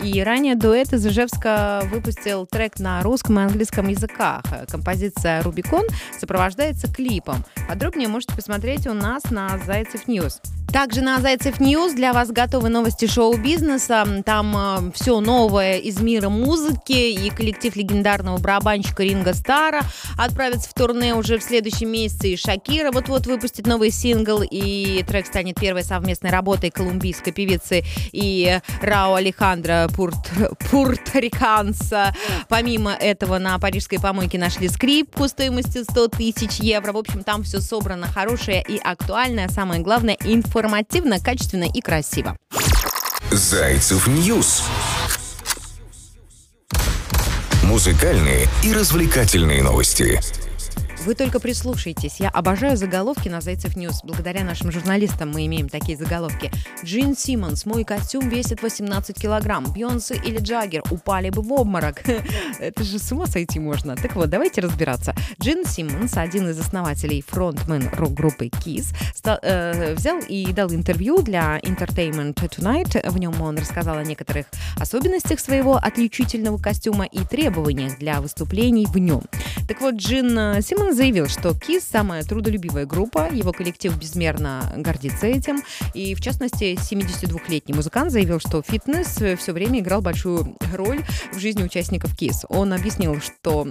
И 0.02 0.21
ранее 0.21 0.56
дуэт 0.56 0.92
из 0.92 1.06
Ижевска 1.06 1.82
выпустил 1.85 2.44
трек 2.44 2.80
на 2.80 3.02
русском 3.02 3.38
и 3.38 3.42
английском 3.42 3.88
языках. 3.88 4.42
Композиция 4.68 5.42
«Рубикон» 5.42 5.85
сопровождается 6.18 6.92
клипом. 6.92 7.44
Подробнее 7.68 8.09
можете 8.09 8.35
посмотреть 8.35 8.88
у 8.88 8.94
нас 8.94 9.30
на 9.30 9.59
Зайцев 9.59 10.09
News. 10.09 10.41
Также 10.73 11.02
на 11.02 11.21
Зайцев 11.21 11.61
News 11.61 11.93
для 11.93 12.14
вас 12.14 12.31
готовы 12.31 12.71
новости 12.71 13.07
шоу-бизнеса. 13.07 14.23
Там 14.25 14.57
э, 14.57 14.93
все 14.95 15.21
новое 15.21 15.76
из 15.76 16.00
мира 16.00 16.31
музыки. 16.31 16.93
И 16.93 17.29
коллектив 17.29 17.76
легендарного 17.76 18.38
барабанщика 18.38 19.02
Ринго 19.02 19.35
Старра 19.35 19.83
отправится 20.17 20.71
в 20.71 20.73
турне 20.73 21.14
уже 21.14 21.38
в 21.38 21.43
следующем 21.43 21.91
месяце. 21.91 22.29
И 22.29 22.37
Шакира 22.38 22.91
вот-вот 22.91 23.26
выпустит 23.26 23.67
новый 23.67 23.91
сингл. 23.91 24.43
И 24.43 25.05
трек 25.07 25.26
станет 25.26 25.61
первой 25.61 25.85
совместной 25.85 26.31
работой 26.31 26.71
колумбийской 26.71 27.35
певицы 27.35 27.85
и 28.11 28.59
Рау 28.81 29.17
Алехандро 29.17 29.88
Пурт, 29.95 30.31
Пурториканца. 30.71 32.14
Помимо 32.49 32.93
этого 32.93 33.37
на 33.38 33.59
парижской 33.59 34.00
помойке 34.00 34.38
нашли 34.38 34.69
скрипку 34.69 35.29
стоимостью 35.29 35.85
100 35.85 36.09
тысяч 36.09 36.61
евро. 36.61 36.95
В 36.95 36.97
общем, 36.97 37.25
там 37.25 37.43
все 37.43 37.61
собрано 37.61 38.07
хорошее 38.07 38.64
и 38.67 38.79
актуальное. 38.79 39.49
Самое 39.49 39.83
главное, 39.83 40.17
информация 40.25 40.62
информативно, 40.62 41.19
качественно 41.19 41.64
и 41.64 41.81
красиво. 41.81 42.37
Зайцев 43.31 44.07
News 44.07 44.62
Музыкальные 47.64 48.47
и 48.62 48.73
развлекательные 48.73 49.62
новости. 49.62 50.21
Вы 51.04 51.16
только 51.16 51.40
прислушайтесь. 51.40 52.21
Я 52.21 52.28
обожаю 52.28 52.76
заголовки 52.76 53.28
на 53.28 53.40
Зайцев 53.40 53.75
News. 53.75 54.05
Благодаря 54.04 54.44
нашим 54.44 54.71
журналистам 54.71 55.32
мы 55.32 55.47
имеем 55.47 55.68
такие 55.68 55.99
заголовки. 55.99 56.52
Джин 56.85 57.16
Симмонс. 57.16 57.66
Мой 57.66 57.82
костюм 57.82 58.28
весит 58.28 58.62
18 58.62 59.21
килограмм. 59.21 59.64
Бьонсе 59.73 60.14
или 60.14 60.38
Джаггер 60.38 60.85
упали 60.90 61.30
бы 61.30 61.42
в 61.42 61.52
обморок. 61.52 62.02
Это 62.61 62.85
же 62.85 63.00
с 63.00 63.11
ума 63.11 63.26
сойти 63.26 63.59
можно. 63.59 63.97
Так 63.97 64.14
вот, 64.14 64.30
давайте 64.30 64.61
разбираться. 64.61 65.12
Джин 65.40 65.64
Симмонс, 65.66 66.16
один 66.16 66.49
из 66.49 66.61
основателей 66.61 67.25
фронтмен 67.26 67.90
рок-группы 67.94 68.47
Kiss, 68.47 68.94
стал, 69.12 69.40
э, 69.42 69.94
взял 69.94 70.21
и 70.21 70.52
дал 70.52 70.71
интервью 70.71 71.21
для 71.23 71.59
Entertainment 71.59 72.35
Tonight. 72.35 73.11
В 73.11 73.18
нем 73.18 73.40
он 73.42 73.59
рассказал 73.59 73.97
о 73.97 74.04
некоторых 74.04 74.47
особенностях 74.76 75.40
своего 75.40 75.75
отличительного 75.75 76.59
костюма 76.59 77.06
и 77.06 77.25
требованиях 77.25 77.99
для 77.99 78.21
выступлений 78.21 78.87
в 78.87 78.97
нем. 78.99 79.23
Так 79.66 79.80
вот, 79.80 79.97
Джин 79.97 80.38
э, 80.38 80.62
Заявил, 80.93 81.27
что 81.27 81.55
КИС– 81.55 81.85
самая 81.91 82.23
трудолюбивая 82.23 82.85
группа, 82.85 83.29
его 83.33 83.53
коллектив 83.53 83.97
безмерно 83.97 84.73
гордится 84.77 85.27
этим. 85.27 85.63
И, 85.95 86.15
в 86.15 86.21
частности, 86.21 86.75
72-летний 86.75 87.75
музыкант 87.75 88.13
заявил, 88.13 88.39
что 88.41 88.63
фитнес 88.63 89.09
все 89.39 89.53
время 89.53 89.81
играл 89.81 90.03
большую 90.03 90.57
роль 90.75 91.03
в 91.33 91.39
жизни 91.39 91.63
участников 91.63 92.15
КИС. 92.15 92.45
Он 92.51 92.75
объяснил, 92.75 93.21
что 93.21 93.67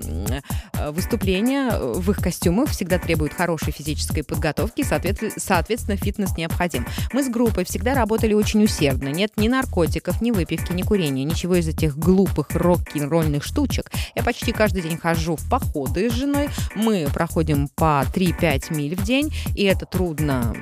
выступления 0.90 1.72
в 1.72 2.10
их 2.10 2.18
костюмах 2.18 2.70
всегда 2.70 2.98
требуют 2.98 3.34
хорошей 3.34 3.72
физической 3.72 4.24
подготовки, 4.24 4.84
соответственно, 4.84 5.98
фитнес 5.98 6.36
необходим. 6.38 6.88
Мы 7.14 7.24
с 7.24 7.30
группой 7.30 7.66
всегда 7.66 7.94
работали 7.94 8.34
очень 8.34 8.64
усердно. 8.64 9.10
Нет 9.10 9.34
ни 9.38 9.48
наркотиков, 9.48 10.22
ни 10.22 10.32
выпивки, 10.32 10.74
ни 10.74 10.82
курения, 10.82 11.24
ничего 11.24 11.56
из 11.56 11.68
этих 11.68 11.98
глупых 11.98 12.48
рок-н-ролльных 12.52 13.44
штучек. 13.44 13.92
Я 14.16 14.24
почти 14.24 14.52
каждый 14.52 14.82
день 14.82 14.98
хожу 14.98 15.36
в 15.36 15.48
походы 15.50 16.10
с 16.10 16.14
женой. 16.14 16.50
Мы 16.76 17.08
проходим 17.12 17.68
по 17.76 18.04
3-5 18.14 18.74
миль 18.76 18.96
в 18.96 19.04
день, 19.04 19.34
и 19.56 19.64
это 19.64 19.86
трудно 19.86 20.56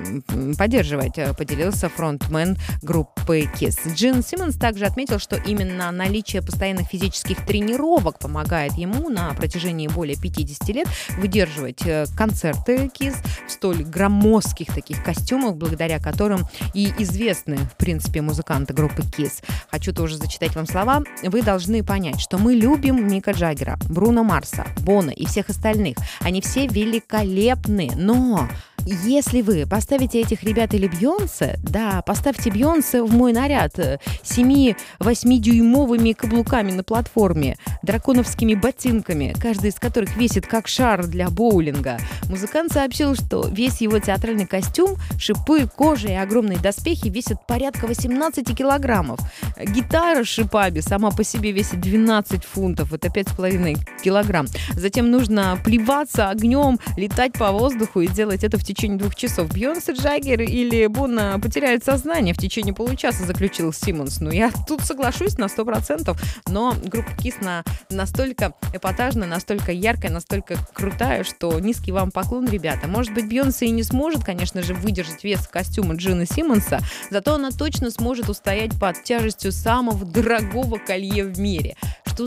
поддерживать, 0.58 1.18
э, 1.18 1.34
поделился 1.34 1.88
фронтмен 1.88 2.56
группы 2.82 3.40
KISS. 3.40 3.94
Джин 3.94 4.22
Симмонс 4.22 4.56
также 4.56 4.84
отметил, 4.84 5.18
что 5.18 5.36
именно 5.36 5.90
наличие 5.90 6.42
постоянных 6.42 6.88
физических 6.88 7.44
тренировок 7.46 8.18
помогает 8.18 8.72
ему 8.74 9.08
на 9.08 9.32
протяжении 9.34 9.88
более 9.88 10.16
50 10.16 10.68
лет 10.70 10.88
выдерживать 11.18 11.84
э, 11.86 12.06
концерты 12.16 12.90
KISS 12.98 13.16
в 13.46 13.50
столь 13.52 13.84
громоздких 13.84 14.68
таких 14.74 15.02
костюмах, 15.02 15.56
благодаря 15.56 15.98
которым 15.98 16.46
и 16.74 16.92
известны, 16.98 17.56
в 17.56 17.76
принципе, 17.76 18.20
музыканты 18.20 18.74
группы 18.74 19.02
KISS. 19.02 19.42
Хочу 19.70 19.92
тоже 19.92 20.16
зачитать 20.16 20.54
вам 20.54 20.66
слова. 20.66 21.02
Вы 21.22 21.42
должны 21.42 21.84
понять, 21.84 22.20
что 22.20 22.38
мы 22.38 22.54
любим 22.54 23.06
Мика 23.06 23.32
Джаггера, 23.32 23.78
Бруно 23.88 24.24
Марса, 24.24 24.66
Бона 24.80 25.10
и 25.10 25.26
всех 25.26 25.48
остальных. 25.48 25.96
Они 26.20 26.39
все 26.40 26.66
великолепны, 26.66 27.90
но 27.96 28.48
если 28.86 29.42
вы 29.42 29.66
поставите 29.66 30.20
этих 30.20 30.42
ребят 30.42 30.72
или 30.74 30.88
Бьонсе, 30.88 31.58
да, 31.62 32.02
поставьте 32.02 32.50
Бьонсе 32.50 33.02
в 33.02 33.12
мой 33.12 33.32
наряд 33.32 33.78
7-8-дюймовыми 33.78 36.12
каблуками 36.14 36.72
на 36.72 36.82
платформе, 36.82 37.56
драконовскими 37.82 38.54
ботинками, 38.54 39.34
каждый 39.40 39.70
из 39.70 39.76
которых 39.76 40.16
весит 40.16 40.46
как 40.46 40.68
шар 40.68 41.06
для 41.06 41.30
боулинга. 41.30 41.98
Музыкант 42.28 42.72
сообщил, 42.72 43.14
что 43.14 43.48
весь 43.48 43.80
его 43.80 43.98
театральный 43.98 44.46
костюм, 44.46 44.96
шипы, 45.18 45.66
кожа 45.66 46.08
и 46.08 46.14
огромные 46.14 46.58
доспехи 46.58 47.08
весят 47.08 47.46
порядка 47.46 47.86
18 47.86 48.56
килограммов. 48.56 49.20
Гитара 49.62 50.24
с 50.24 50.28
шипами 50.28 50.80
сама 50.80 51.10
по 51.10 51.22
себе 51.24 51.52
весит 51.52 51.80
12 51.80 52.44
фунтов, 52.44 52.92
это 52.92 53.08
5,5 53.08 53.78
килограмм. 54.02 54.46
Затем 54.74 55.10
нужно 55.10 55.58
плеваться 55.64 56.30
огнем, 56.30 56.78
летать 56.96 57.32
по 57.34 57.52
воздуху 57.52 58.00
и 58.00 58.06
делать 58.06 58.44
это 58.44 58.58
в 58.58 58.64
течение 58.70 58.98
двух 58.98 59.14
часов. 59.16 59.48
Бьонсе, 59.52 59.92
Джаггер 59.92 60.42
или 60.42 60.86
Бонна 60.86 61.38
потеряют 61.42 61.84
сознание 61.84 62.34
в 62.34 62.38
течение 62.38 62.72
получаса, 62.72 63.24
заключил 63.24 63.72
Симмонс. 63.72 64.20
Ну, 64.20 64.30
я 64.30 64.52
тут 64.66 64.82
соглашусь 64.82 65.38
на 65.38 65.48
сто 65.48 65.64
процентов, 65.64 66.20
но 66.46 66.74
группа 66.84 67.10
Кис 67.16 67.40
на, 67.40 67.64
настолько 67.90 68.54
эпатажная, 68.72 69.26
настолько 69.26 69.72
яркая, 69.72 70.12
настолько 70.12 70.56
крутая, 70.72 71.24
что 71.24 71.58
низкий 71.58 71.90
вам 71.90 72.10
поклон, 72.12 72.48
ребята. 72.48 72.86
Может 72.86 73.12
быть, 73.12 73.28
Бьонсе 73.28 73.66
и 73.66 73.70
не 73.70 73.82
сможет, 73.82 74.24
конечно 74.24 74.62
же, 74.62 74.74
выдержать 74.74 75.24
вес 75.24 75.48
костюма 75.48 75.94
Джина 75.94 76.26
Симмонса, 76.26 76.78
зато 77.10 77.34
она 77.34 77.50
точно 77.50 77.90
сможет 77.90 78.28
устоять 78.28 78.78
под 78.78 79.02
тяжестью 79.02 79.50
самого 79.50 80.06
дорогого 80.06 80.78
колье 80.78 81.24
в 81.24 81.38
мире. 81.40 81.76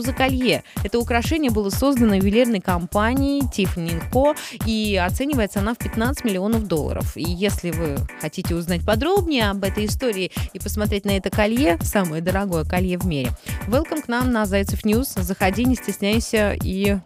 За 0.00 0.12
колье? 0.12 0.64
Это 0.82 0.98
украшение 0.98 1.50
было 1.50 1.70
создано 1.70 2.14
ювелирной 2.14 2.60
компанией 2.60 3.42
Tiffany 3.42 4.02
Co. 4.12 4.36
и 4.66 4.96
оценивается 4.96 5.60
она 5.60 5.74
в 5.74 5.78
15 5.78 6.24
миллионов 6.24 6.66
долларов. 6.66 7.16
И 7.16 7.22
если 7.22 7.70
вы 7.70 7.96
хотите 8.20 8.54
узнать 8.54 8.84
подробнее 8.84 9.50
об 9.50 9.62
этой 9.64 9.86
истории 9.86 10.32
и 10.52 10.58
посмотреть 10.58 11.04
на 11.04 11.16
это 11.16 11.30
колье, 11.30 11.78
самое 11.82 12.22
дорогое 12.22 12.64
колье 12.64 12.98
в 12.98 13.06
мире, 13.06 13.30
welcome 13.68 14.02
к 14.02 14.08
нам 14.08 14.30
на 14.30 14.46
Зайцев 14.46 14.84
News. 14.84 15.14
Заходи, 15.14 15.64
не 15.64 15.76
стесняйся 15.76 16.56
и 16.62 16.98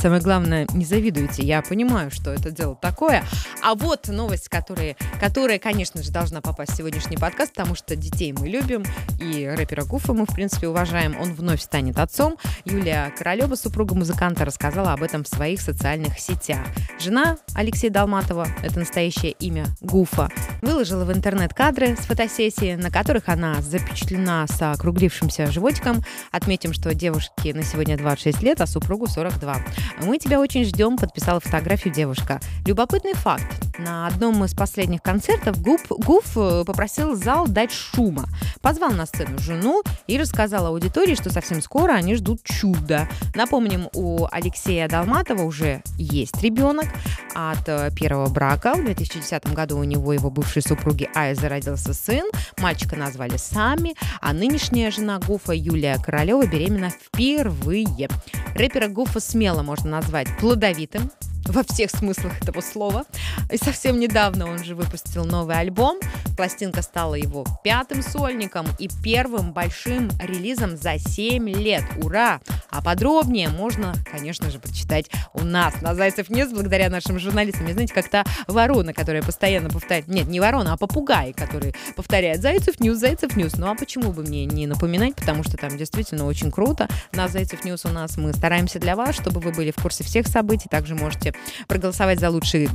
Самое 0.00 0.20
главное, 0.20 0.66
не 0.72 0.84
завидуйте. 0.84 1.42
Я 1.42 1.62
понимаю, 1.62 2.10
что 2.10 2.30
это 2.30 2.50
дело 2.50 2.76
такое. 2.76 3.24
А 3.62 3.74
вот 3.74 4.08
новость, 4.08 4.48
которая, 4.48 4.96
которая, 5.20 5.58
конечно 5.58 6.02
же, 6.02 6.10
должна 6.10 6.40
попасть 6.40 6.72
в 6.72 6.76
сегодняшний 6.76 7.16
подкаст, 7.16 7.52
потому 7.52 7.74
что 7.74 7.96
детей 7.96 8.32
мы 8.32 8.48
любим, 8.48 8.84
и 9.18 9.46
рэпера 9.46 9.84
Гуфа 9.84 10.12
мы, 10.12 10.26
в 10.26 10.34
принципе, 10.34 10.68
уважаем. 10.68 11.16
Он 11.20 11.34
вновь 11.34 11.62
станет 11.62 11.98
отцом. 11.98 12.36
Юлия 12.64 13.12
Королева, 13.16 13.54
супруга 13.54 13.94
музыканта, 13.94 14.44
рассказала 14.44 14.92
об 14.92 15.02
этом 15.02 15.24
в 15.24 15.28
своих 15.28 15.60
социальных 15.60 16.18
сетях. 16.18 16.66
Жена 17.00 17.38
Алексея 17.54 17.90
Долматова, 17.90 18.46
это 18.62 18.78
настоящее 18.78 19.32
имя 19.32 19.66
Гуфа, 19.80 20.30
выложила 20.62 21.04
в 21.04 21.12
интернет 21.12 21.54
кадры 21.54 21.96
с 21.96 22.06
фотосессии, 22.06 22.74
на 22.74 22.90
которых 22.90 23.28
она 23.28 23.60
запечатлена 23.60 24.46
с 24.46 24.60
округлившимся 24.60 25.50
животиком. 25.50 26.02
Отметим, 26.32 26.72
что 26.72 26.94
девушке 26.94 27.54
на 27.54 27.62
сегодня 27.62 27.96
26 27.96 28.42
лет, 28.42 28.60
а 28.60 28.66
супругу 28.66 29.06
42. 29.06 29.56
Мы 30.02 30.18
тебя 30.18 30.40
очень 30.40 30.64
ждем, 30.64 30.96
подписала 30.96 31.40
фотографию 31.40 31.92
девушка. 31.92 32.40
Любопытный 32.66 33.14
факт. 33.14 33.65
На 33.78 34.06
одном 34.06 34.42
из 34.44 34.54
последних 34.54 35.02
концертов 35.02 35.60
Гуф, 35.60 35.82
Гуф 35.90 36.36
э, 36.36 36.64
попросил 36.64 37.14
зал 37.14 37.46
дать 37.46 37.72
шума. 37.72 38.24
Позвал 38.62 38.92
на 38.92 39.04
сцену 39.04 39.38
жену 39.38 39.82
и 40.06 40.18
рассказал 40.18 40.66
аудитории, 40.66 41.14
что 41.14 41.30
совсем 41.30 41.60
скоро 41.60 41.92
они 41.92 42.14
ждут 42.14 42.42
чуда. 42.42 43.08
Напомним, 43.34 43.88
у 43.92 44.26
Алексея 44.30 44.88
Долматова 44.88 45.42
уже 45.42 45.82
есть 45.98 46.42
ребенок 46.42 46.86
от 47.34 47.68
э, 47.68 47.90
первого 47.94 48.28
брака. 48.28 48.74
В 48.74 48.84
2010 48.84 49.52
году 49.52 49.78
у 49.78 49.84
него 49.84 50.12
его 50.14 50.30
бывшей 50.30 50.62
супруги 50.62 51.10
Айза 51.14 51.48
родился 51.50 51.92
сын. 51.92 52.24
Мальчика 52.58 52.96
назвали 52.96 53.36
Сами, 53.36 53.94
а 54.22 54.32
нынешняя 54.32 54.90
жена 54.90 55.18
Гуфа 55.18 55.52
Юлия 55.52 55.98
Королева 56.02 56.46
беременна 56.46 56.90
впервые. 56.90 58.08
Рэпера 58.54 58.88
Гуфа 58.88 59.20
смело 59.20 59.62
можно 59.62 59.90
назвать 59.90 60.28
плодовитым, 60.38 61.10
во 61.48 61.62
всех 61.62 61.90
смыслах 61.90 62.40
этого 62.42 62.60
слова. 62.60 63.04
И 63.50 63.56
совсем 63.56 63.98
недавно 63.98 64.46
он 64.46 64.62
же 64.62 64.74
выпустил 64.74 65.24
новый 65.24 65.56
альбом. 65.58 65.98
Пластинка 66.36 66.82
стала 66.82 67.14
его 67.14 67.44
пятым 67.64 68.02
сольником 68.02 68.66
и 68.78 68.88
первым 69.02 69.52
большим 69.52 70.10
релизом 70.20 70.76
за 70.76 70.98
7 70.98 71.48
лет. 71.48 71.84
Ура! 72.02 72.40
А 72.70 72.82
подробнее 72.82 73.48
можно, 73.48 73.94
конечно 74.10 74.50
же, 74.50 74.58
прочитать 74.58 75.10
у 75.32 75.44
нас 75.44 75.80
на 75.80 75.94
Зайцев 75.94 76.28
News 76.28 76.52
благодаря 76.52 76.90
нашим 76.90 77.18
журналистам. 77.18 77.68
И 77.68 77.72
знаете, 77.72 77.94
как 77.94 78.08
та 78.10 78.24
ворона, 78.46 78.92
которая 78.92 79.22
постоянно 79.22 79.70
повторяет... 79.70 80.08
Нет, 80.08 80.28
не 80.28 80.40
ворона, 80.40 80.74
а 80.74 80.76
попугай, 80.76 81.32
который 81.32 81.74
повторяет 81.96 82.42
Зайцев 82.42 82.80
News, 82.80 82.98
Зайцев 82.98 83.34
News. 83.36 83.54
Ну 83.56 83.70
а 83.70 83.74
почему 83.74 84.12
бы 84.12 84.22
мне 84.22 84.44
не 84.44 84.66
напоминать, 84.66 85.14
потому 85.14 85.42
что 85.42 85.56
там 85.56 85.76
действительно 85.78 86.26
очень 86.26 86.50
круто. 86.50 86.88
На 87.12 87.28
Зайцев 87.28 87.64
News 87.64 87.86
у 87.86 87.88
нас 87.88 88.18
мы 88.18 88.32
стараемся 88.34 88.78
для 88.78 88.94
вас, 88.94 89.16
чтобы 89.16 89.40
вы 89.40 89.52
были 89.52 89.70
в 89.70 89.76
курсе 89.76 90.04
всех 90.04 90.26
событий. 90.26 90.68
Также 90.68 90.94
можете 90.94 91.34
проголосовать 91.68 92.20
за 92.20 92.28
лучший 92.28 92.68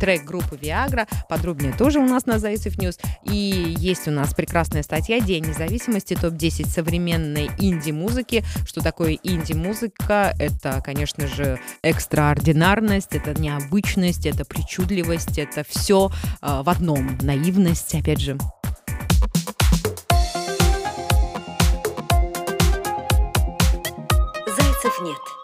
трек 0.00 0.24
группы 0.24 0.56
ВИА 0.56 0.77
Гра. 0.77 1.06
Подробнее 1.28 1.72
тоже 1.72 2.00
у 2.00 2.06
нас 2.06 2.26
на 2.26 2.38
Зайцев 2.38 2.76
News. 2.78 2.98
И 3.24 3.74
есть 3.78 4.08
у 4.08 4.10
нас 4.10 4.34
прекрасная 4.34 4.82
статья 4.82 5.20
«День 5.20 5.46
независимости. 5.46 6.14
Топ-10 6.14 6.66
современной 6.66 7.50
инди-музыки». 7.58 8.44
Что 8.66 8.80
такое 8.80 9.18
инди-музыка? 9.22 10.34
Это, 10.38 10.80
конечно 10.84 11.26
же, 11.26 11.58
экстраординарность, 11.82 13.14
это 13.14 13.38
необычность, 13.38 14.26
это 14.26 14.44
причудливость, 14.44 15.38
это 15.38 15.64
все 15.68 16.10
э, 16.42 16.62
в 16.62 16.68
одном. 16.68 17.18
Наивность, 17.22 17.94
опять 17.94 18.20
же. 18.20 18.38
Зайцев.нет. 24.46 25.43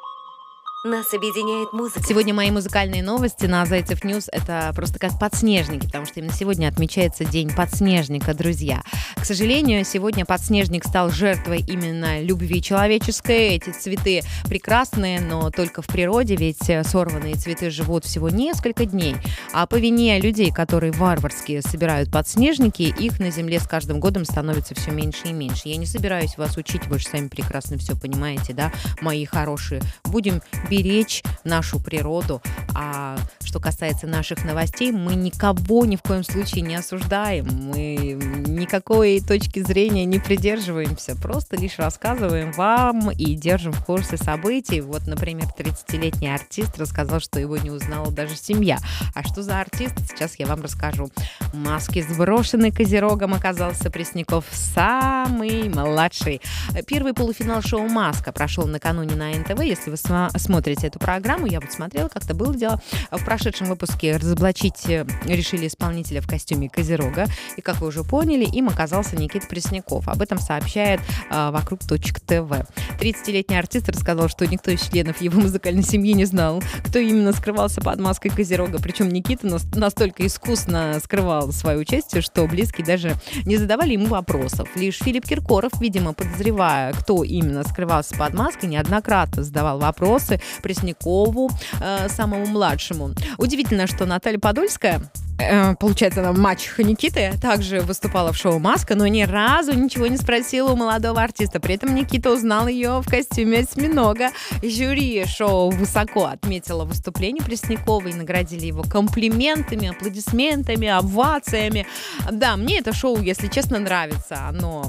Нас 0.83 1.13
объединяет 1.13 1.75
музыка. 1.75 2.03
Сегодня 2.03 2.33
мои 2.33 2.51
музыкальные 2.51 3.03
новости 3.03 3.45
на 3.45 3.67
Зайцев 3.67 4.03
News– 4.03 4.31
это 4.33 4.73
просто 4.75 4.99
как 4.99 5.19
подснежники, 5.19 5.85
потому 5.85 6.07
что 6.07 6.21
именно 6.21 6.33
сегодня 6.33 6.69
отмечается 6.69 7.27
День 7.27 7.55
подснежника, 7.55 8.33
друзья. 8.33 8.81
К 9.17 9.27
сожалению, 9.27 9.85
сегодня 9.85 10.25
подснежник 10.25 10.87
стал 10.87 11.11
жертвой 11.11 11.63
именно 11.69 12.23
любви 12.23 12.63
человеческой. 12.63 13.57
Эти 13.57 13.73
цветы 13.73 14.23
прекрасные, 14.49 15.21
но 15.21 15.51
только 15.51 15.83
в 15.83 15.87
природе, 15.87 16.35
ведь 16.37 16.63
сорванные 16.87 17.35
цветы 17.35 17.69
живут 17.69 18.07
всего 18.07 18.31
несколько 18.31 18.87
дней. 18.87 19.17
А 19.53 19.67
по 19.67 19.77
вине 19.77 20.19
людей, 20.19 20.51
которые 20.51 20.93
варварски 20.93 21.61
собирают 21.61 22.11
подснежники, 22.11 22.85
их 22.85 23.21
на 23.21 23.31
земле 23.31 23.61
с 23.61 23.69
каждым 23.69 24.01
годом 24.01 24.25
становится 24.25 24.75
все 24.75 24.93
меньше 24.93 25.27
и 25.27 25.33
меньше. 25.33 25.69
Я 25.69 25.77
не 25.77 25.85
собираюсь 25.85 26.39
вас 26.39 26.57
учить, 26.57 26.87
вы 26.87 26.99
же 26.99 27.07
сами 27.07 27.29
прекрасно 27.29 27.77
все 27.77 27.95
понимаете, 27.95 28.55
да, 28.55 28.73
мои 29.03 29.27
хорошие. 29.27 29.83
Будем 30.05 30.41
беречь 30.71 31.23
нашу 31.45 31.81
природу. 31.81 32.41
А 32.75 33.17
что 33.43 33.61
касается 33.61 34.07
наших 34.07 34.45
новостей, 34.45 34.93
мы 34.93 35.15
никого 35.15 35.85
ни 35.85 35.97
в 35.97 36.03
коем 36.03 36.23
случае 36.23 36.63
не 36.63 36.77
осуждаем. 36.77 37.47
Мы 37.47 38.19
никакой 38.47 39.21
точки 39.21 39.61
зрения 39.61 40.05
не 40.05 40.19
придерживаемся. 40.19 41.17
Просто 41.17 41.57
лишь 41.57 41.79
рассказываем 41.79 42.53
вам 42.53 43.11
и 43.11 43.35
держим 43.35 43.73
в 43.73 43.85
курсе 43.85 44.17
событий. 44.17 44.81
Вот, 44.81 45.07
например, 45.07 45.47
30-летний 45.57 46.33
артист 46.33 46.79
рассказал, 46.79 47.21
что 47.21 47.41
его 47.41 47.57
не 47.57 47.71
узнала 47.71 48.11
даже 48.11 48.37
семья. 48.37 48.79
А 49.15 49.23
что 49.25 49.43
за 49.43 49.61
артист, 49.61 49.95
сейчас 50.09 50.39
я 50.39 50.47
вам 50.47 50.63
расскажу. 50.63 51.11
Маски 51.53 52.03
сброшены 52.03 52.71
козерогом 52.71 53.35
оказался 53.35 53.91
Пресняков 53.91 54.45
самый 54.51 55.69
младший. 55.69 56.41
Первый 56.87 57.15
полуфинал 57.15 57.63
шоу 57.63 57.89
«Маска» 57.89 58.33
прошел 58.33 58.67
накануне 58.67 59.17
на 59.17 59.31
НТВ. 59.31 59.61
Если 59.63 59.91
вы 59.91 59.97
смотрите 59.97 60.87
эту 60.87 60.99
программу, 60.99 61.47
я 61.47 61.61
вот 61.61 61.73
смотрела, 61.73 62.09
как-то 62.09 62.35
было 62.35 62.53
дело. 62.61 62.81
В 63.11 63.25
прошедшем 63.25 63.67
выпуске 63.69 64.17
разоблачить 64.17 64.89
э, 64.89 65.07
решили 65.25 65.67
исполнителя 65.67 66.21
в 66.21 66.29
костюме 66.29 66.69
Козерога. 66.69 67.27
И, 67.57 67.61
как 67.61 67.81
вы 67.81 67.89
уже 67.89 68.05
поняли, 68.05 68.45
им 68.45 68.69
оказался 68.69 69.17
Никита 69.17 69.47
Пресняков. 69.47 70.07
Об 70.09 70.23
этом 70.23 70.39
сообщает 70.39 71.01
а, 71.31 71.51
вокруг 71.51 71.81
ТВ. 71.81 72.53
30-летний 73.01 73.59
артист 73.59 73.89
рассказал, 73.89 74.29
что 74.29 74.47
никто 74.47 74.71
из 74.71 74.83
членов 74.83 75.21
его 75.21 75.41
музыкальной 75.41 75.83
семьи 75.83 76.13
не 76.13 76.25
знал, 76.25 76.63
кто 76.85 76.99
именно 76.99 77.33
скрывался 77.33 77.81
под 77.81 77.99
маской 77.99 78.29
Козерога. 78.29 78.79
Причем 78.81 79.09
Никита 79.09 79.49
настолько 79.75 80.27
искусно 80.27 80.99
скрывал 81.03 81.53
свое 81.53 81.79
участие, 81.79 82.23
что 82.23 82.47
близкие 82.47 82.87
даже 82.87 83.15
не 83.45 83.57
задавали 83.57 83.93
ему 83.93 84.07
вопросов. 84.07 84.69
Лишь 84.77 84.99
Филипп 84.99 85.27
Киркоров, 85.27 85.73
видимо, 85.81 86.13
подозревая, 86.13 86.93
кто 86.93 87.25
именно 87.25 87.65
скрывался 87.65 88.15
под 88.17 88.35
маской, 88.35 88.67
неоднократно 88.67 89.43
задавал 89.43 89.79
вопросы, 89.79 90.41
Преснякову, 90.63 91.51
э, 91.81 92.09
самому 92.09 92.47
младшему. 92.51 93.15
Удивительно, 93.39 93.87
что 93.87 94.07
Наталья 94.07 94.39
Подольская 94.39 95.01
э, 95.41 95.75
получается, 95.77 96.21
она 96.21 96.33
мачеха 96.33 96.83
Никиты, 96.83 97.33
также 97.41 97.81
выступала 97.81 98.33
в 98.33 98.37
шоу 98.37 98.59
«Маска», 98.59 98.95
но 98.95 99.07
ни 99.07 99.23
разу 99.23 99.73
ничего 99.73 100.07
не 100.07 100.17
спросила 100.17 100.73
у 100.73 100.77
молодого 100.77 101.23
артиста. 101.23 101.61
При 101.61 101.75
этом 101.75 101.95
Никита 101.95 102.31
узнал 102.31 102.69
ее 102.69 103.01
в 103.01 103.09
костюме 103.09 103.61
осьминога. 103.61 104.31
Жюри 104.63 105.25
шоу 105.27 105.71
высоко 105.71 106.27
отметило 106.27 106.85
выступление 106.85 107.43
Пресняковой, 107.43 108.13
наградили 108.13 108.67
его 108.67 108.83
комплиментами, 108.83 109.89
аплодисментами, 109.89 110.89
овациями. 110.89 111.87
Да, 112.31 112.57
мне 112.57 112.79
это 112.79 112.93
шоу, 112.93 113.21
если 113.21 113.49
честно, 113.49 113.79
нравится. 113.79 114.47
Оно 114.49 114.85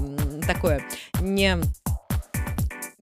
такое 0.46 0.84
не 1.22 1.58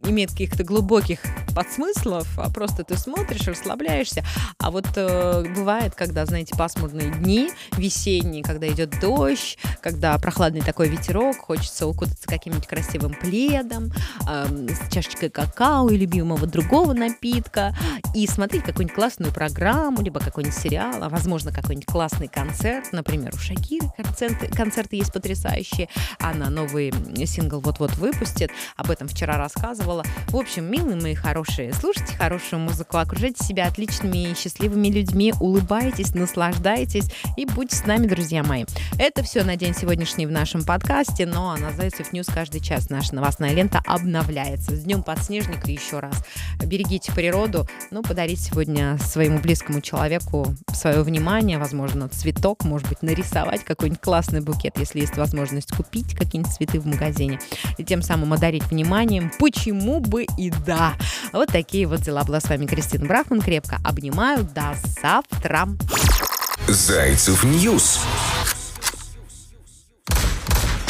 имеет 0.04 0.32
каких-то 0.32 0.64
глубоких 0.64 1.20
подсмыслов, 1.56 2.28
а 2.38 2.50
просто 2.50 2.84
ты 2.84 2.98
смотришь, 2.98 3.48
расслабляешься. 3.48 4.24
А 4.58 4.72
вот 4.72 4.86
э, 4.96 5.46
бывает, 5.56 5.94
когда, 5.96 6.26
знаете, 6.26 6.56
пасмурные 6.56 7.12
дни, 7.12 7.52
весенние, 7.78 8.44
когда 8.44 8.68
идет 8.68 9.00
дождь, 9.00 9.58
когда 9.82 10.18
прохладный 10.18 10.62
такой 10.62 10.88
ветерок, 10.88 11.38
хочется 11.38 11.88
укутаться 11.88 12.28
каким-нибудь 12.28 12.68
красивым 12.68 13.14
пледом, 13.14 13.92
э, 14.28 14.68
с 14.70 14.94
чашечкой 14.94 15.30
какао 15.30 15.90
и 15.90 15.98
любимого 15.98 16.48
другого 16.48 16.94
напитка, 16.94 17.76
и 18.16 18.26
смотреть 18.28 18.64
какую-нибудь 18.64 18.96
классную 18.96 19.34
программу, 19.34 20.02
либо 20.02 20.20
какой-нибудь 20.20 20.58
сериал, 20.58 21.04
а 21.04 21.10
возможно 21.10 21.52
какой-нибудь 21.52 21.88
классный 21.88 22.28
концерт, 22.28 22.90
например, 22.92 23.34
у 23.34 23.38
Шакиры 23.38 23.90
концерты, 23.98 24.48
концерты 24.48 24.96
есть 24.98 25.14
потрясающие, 25.14 25.90
она 26.20 26.50
новый 26.50 26.94
сингл 27.26 27.60
вот-вот 27.60 27.96
выпустит, 27.98 28.52
об 28.76 28.92
этом 28.92 29.08
вчера 29.08 29.38
рассказывала. 29.38 29.99
В 30.28 30.36
общем, 30.36 30.66
милые 30.66 31.02
мои 31.02 31.16
хорошие. 31.16 31.74
Слушайте 31.74 32.16
хорошую 32.16 32.60
музыку, 32.60 32.98
окружайте 32.98 33.44
себя 33.44 33.68
отличными 33.68 34.30
и 34.30 34.36
счастливыми 34.36 34.90
людьми, 34.90 35.34
улыбайтесь, 35.40 36.14
наслаждайтесь 36.14 37.06
и 37.38 37.46
будьте 37.46 37.76
с 37.76 37.86
нами, 37.86 38.08
друзья 38.08 38.44
мои. 38.44 38.66
Это 38.98 39.24
все 39.24 39.44
на 39.44 39.56
день 39.56 39.74
сегодняшний 39.74 40.26
в 40.26 40.32
нашем 40.32 40.64
подкасте, 40.64 41.26
но 41.26 41.56
на 41.58 41.72
Зайцев 41.72 42.14
News 42.14 42.28
каждый 42.28 42.62
час 42.62 42.90
наша 42.90 43.16
новостная 43.16 43.54
лента 43.54 43.82
обновляется. 43.86 44.76
С 44.76 44.84
Днем 44.84 45.04
Подснежника 45.04 45.70
еще 45.70 46.00
раз. 46.00 46.24
Берегите 46.64 47.12
природу, 47.12 47.68
ну, 47.92 48.02
подарите 48.04 48.42
сегодня 48.42 48.98
своему 49.00 49.40
близкому 49.40 49.82
человеку 49.82 50.56
свое 50.74 51.02
внимание, 51.04 51.58
возможно, 51.58 52.10
цветок, 52.10 52.64
может 52.64 52.88
быть, 52.88 53.02
нарисовать 53.02 53.64
какой-нибудь 53.64 54.02
классный 54.02 54.42
букет, 54.42 54.78
если 54.78 55.00
есть 55.00 55.18
возможность 55.18 55.76
купить 55.76 56.16
какие-нибудь 56.16 56.54
цветы 56.54 56.80
в 56.80 56.86
магазине, 56.86 57.40
и 57.78 57.84
тем 57.84 58.02
самым 58.02 58.34
одарить 58.34 58.64
вниманием, 58.66 59.32
почему 59.80 60.00
бы 60.00 60.26
и 60.38 60.52
да. 60.66 60.96
Вот 61.32 61.50
такие 61.50 61.88
вот 61.88 62.02
дела. 62.02 62.24
Была 62.24 62.40
с 62.40 62.50
вами 62.50 62.66
Кристина 62.66 63.06
Брахман. 63.06 63.42
Крепко 63.42 63.80
обнимаю. 63.84 64.44
До 64.44 64.76
завтра. 65.02 65.68
Зайцев 66.68 67.44
News. 67.44 68.02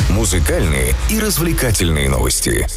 Музыкальные 0.10 0.96
и 1.10 1.20
развлекательные 1.20 2.10
новости. 2.10 2.68